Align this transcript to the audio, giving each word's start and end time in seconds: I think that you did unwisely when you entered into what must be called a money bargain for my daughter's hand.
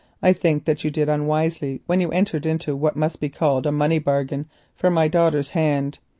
I 0.23 0.33
think 0.33 0.65
that 0.65 0.83
you 0.83 0.89
did 0.89 1.09
unwisely 1.09 1.83
when 1.85 2.01
you 2.01 2.09
entered 2.09 2.43
into 2.43 2.75
what 2.75 2.95
must 2.95 3.19
be 3.19 3.29
called 3.29 3.67
a 3.67 3.71
money 3.71 3.99
bargain 3.99 4.47
for 4.75 4.89
my 4.89 5.07
daughter's 5.07 5.51
hand. 5.51 5.99